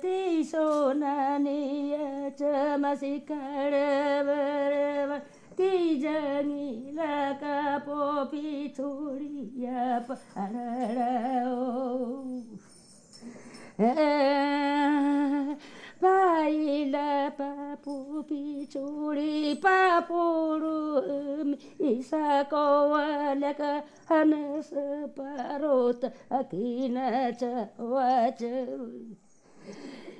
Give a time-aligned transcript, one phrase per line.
[0.00, 5.20] ti sona niya chama si karava
[5.56, 11.60] ti jani la kapo pichuriya pararao
[16.02, 21.02] paila papu pichuri papuru
[21.78, 24.70] isa kowalaka hanas
[25.16, 29.16] parota akina cha wacharu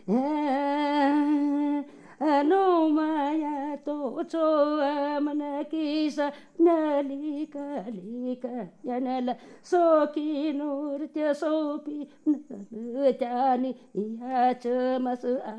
[0.07, 1.85] 哎
[2.19, 4.39] 啊弄嘛呀多走
[4.79, 8.49] 啊嘛那吉萨那里个里个
[8.83, 13.77] 呀那那手机弄的手机那那个家尼
[14.21, 15.53] 呀这么是啊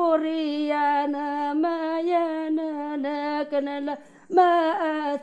[0.00, 1.24] Oriyana
[1.62, 3.94] mayana nakanala
[4.32, 4.48] ma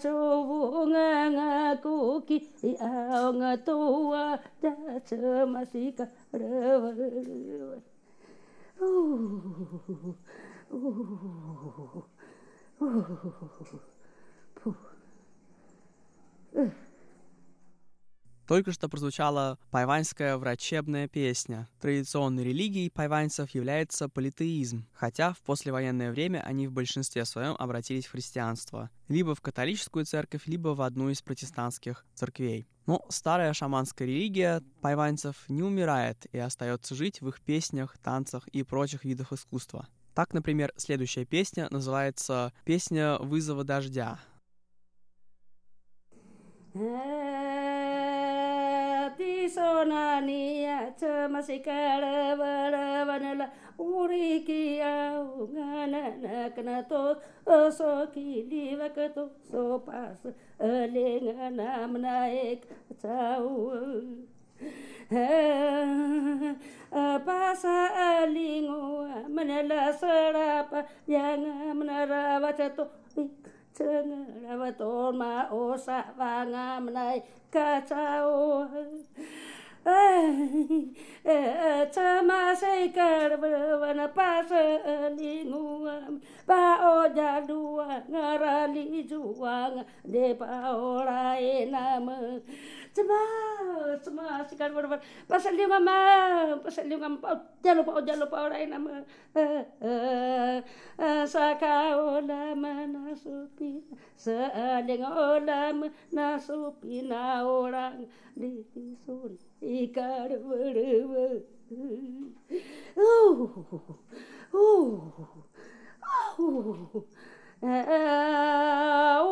[0.02, 1.50] chovu nga nga
[1.82, 2.38] kuki
[2.78, 4.74] ao nga toa cha
[5.08, 6.94] cha masika rava
[8.80, 8.86] Oh,
[10.72, 12.06] oh, oh,
[12.82, 13.26] oh,
[14.66, 14.97] oh.
[18.47, 21.68] Только что прозвучала пайваньская врачебная песня.
[21.81, 28.12] Традиционной религией пайваньцев является политеизм, хотя в послевоенное время они в большинстве своем обратились в
[28.12, 32.69] христианство, либо в католическую церковь, либо в одну из протестантских церквей.
[32.86, 38.63] Но старая шаманская религия пайваньцев не умирает и остается жить в их песнях, танцах и
[38.63, 39.88] прочих видах искусства.
[40.16, 44.19] Так, например, следующая песня называется «Песня вызова дождя».
[46.78, 47.67] sonania
[49.50, 53.50] sonaniya camasikalavarawanela
[53.80, 57.16] uriki au ngananakena to
[57.78, 60.30] sokiliwaketo so pasa
[60.94, 63.52] lingana menaekcau
[67.25, 72.88] pasa lingoa manela serapa yanga menarawaato
[73.80, 78.68] Ravatoma osa vanga menai kacau.
[79.88, 80.92] Eh,
[81.24, 84.75] eh, chama se karvana pasa
[85.16, 86.12] lingua
[86.46, 92.12] pa o jadua ngarali juang de pa ora enam
[92.92, 93.19] chama
[94.04, 98.92] chama se karvana pasa lingua eh, pasa lingua pa jalo pa jalo eh, ora enam
[101.31, 101.56] sa
[101.96, 102.67] olam
[103.18, 108.64] supina, saling olam na supina orang di
[109.06, 111.44] sun ikar berbe.
[112.96, 113.66] Oh,
[114.54, 115.18] oh,
[116.40, 117.04] oh.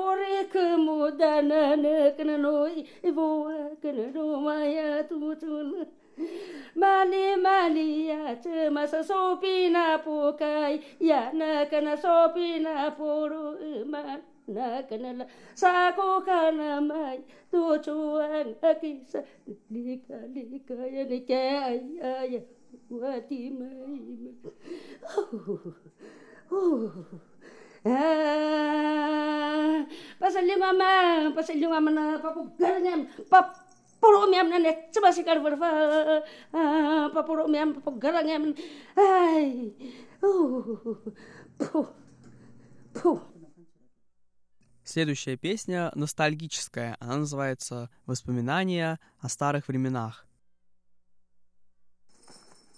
[0.07, 1.75] Oricum udană,
[2.17, 5.87] când noi, voi, când nu mai atutun.
[6.75, 13.55] Mali mali ya cuma sopi na pukai ya na kana sopi na puru
[13.87, 15.25] ma na kana la
[15.55, 17.19] sa ko kana mai
[17.51, 19.23] tu chuan akisa
[19.71, 22.41] lika lika ya ni ke kaya ya
[22.91, 24.35] wati mai
[27.85, 29.85] Ah,
[30.17, 33.53] pasal lima ma, pasal lima mana papugarnya, pap
[34.05, 35.69] puro miam na net coba si kar berfa
[37.15, 38.43] papuro miam papugarang miam
[38.93, 39.73] ay
[40.21, 40.61] uh,
[41.57, 41.89] puh,
[42.93, 43.21] puh.
[44.83, 46.95] Следующая песня ностальгическая.
[46.99, 50.27] Она называется «Воспоминания о старых временах».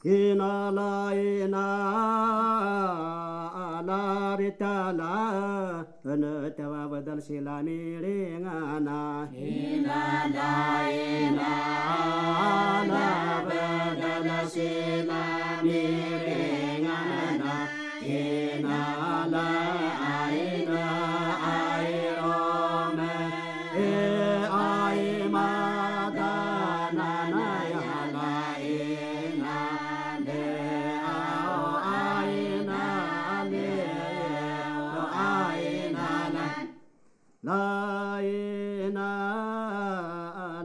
[0.08, 1.66] Ina la ina
[3.88, 5.16] la rita la
[6.12, 10.02] ana tawa badal silani ringana ina
[10.36, 10.52] la
[10.88, 11.77] ina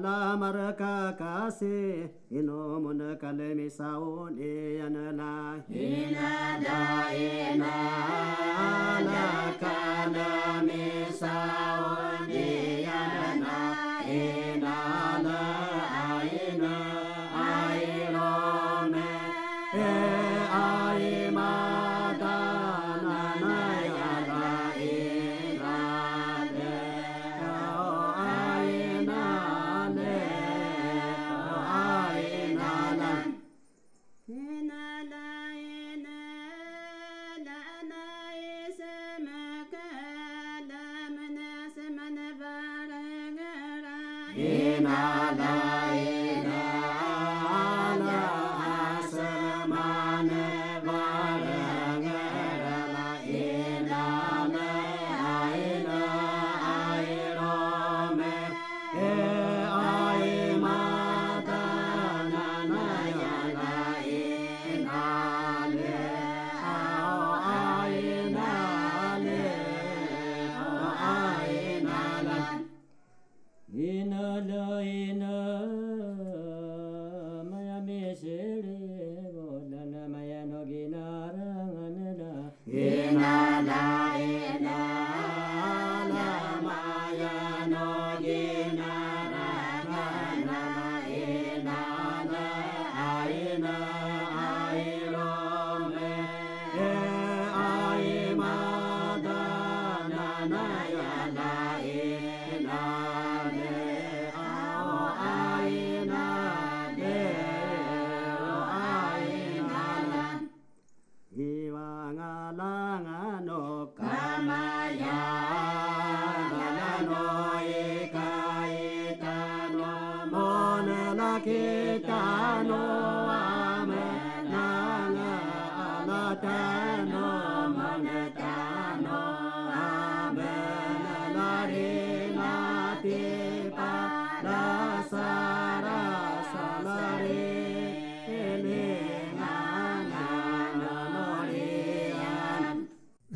[0.04, 5.34] la maraka kase ino mona kale mi saon e anala.
[5.68, 6.32] Ina
[6.64, 6.80] da
[7.14, 7.74] ina
[9.08, 9.26] la
[9.62, 10.51] kana.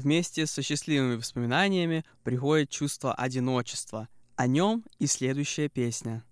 [0.06, 4.06] Вместе со счастливыми воспоминаниями приходит чувство одиночества.
[4.36, 6.22] О нем и следующая песня.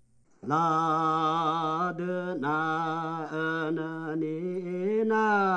[0.41, 1.91] Na
[4.15, 5.55] ni na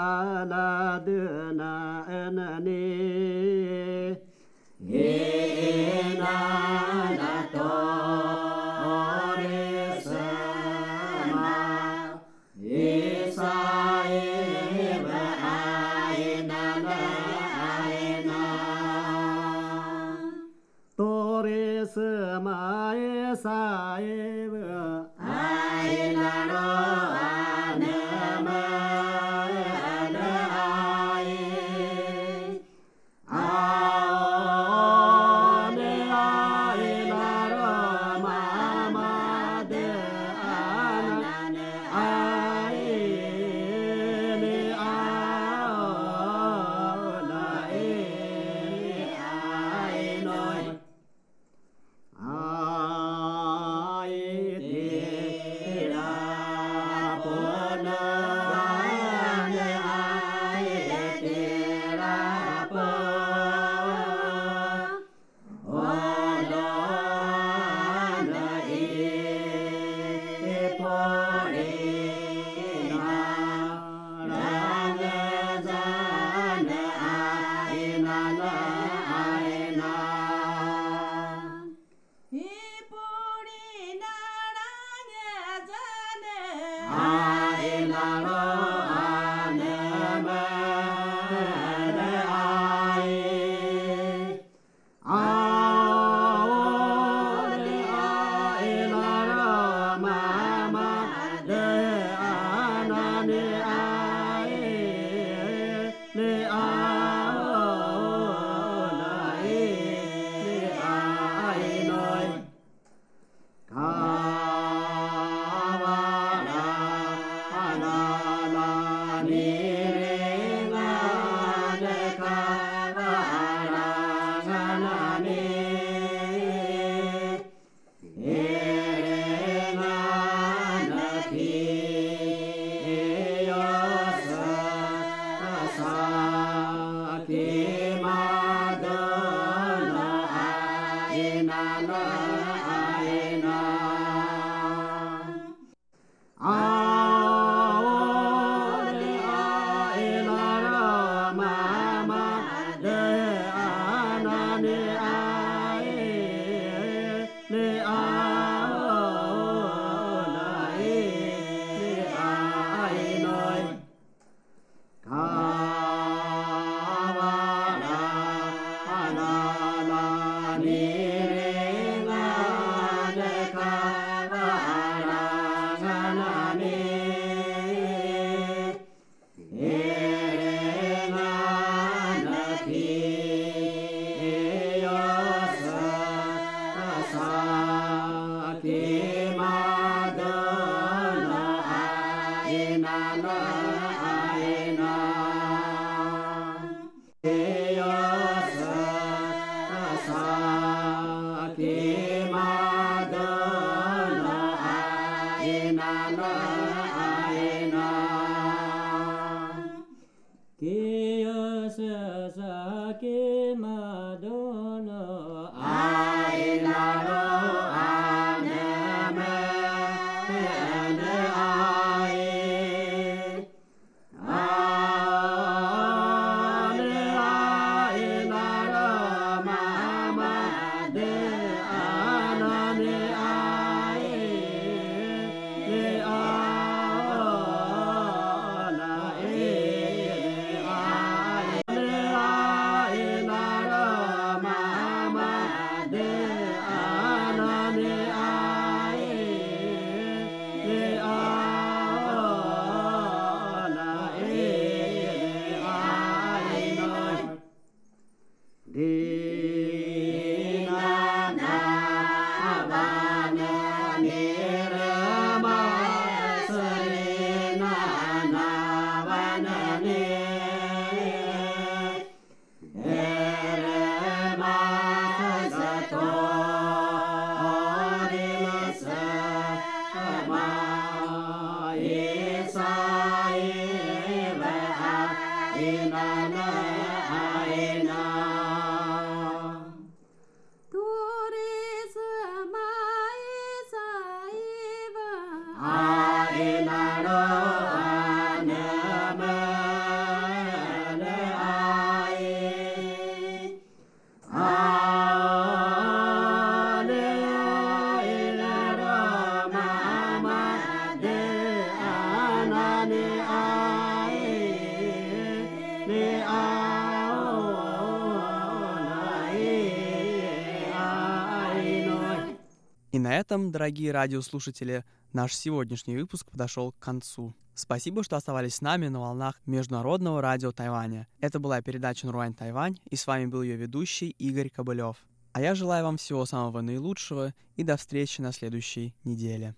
[323.18, 327.34] на этом, дорогие радиослушатели, наш сегодняшний выпуск подошел к концу.
[327.52, 331.08] Спасибо, что оставались с нами на волнах Международного радио Тайваня.
[331.18, 335.04] Это была передача «Нуруань Тайвань», и с вами был ее ведущий Игорь Кобылев.
[335.32, 339.56] А я желаю вам всего самого наилучшего и до встречи на следующей неделе.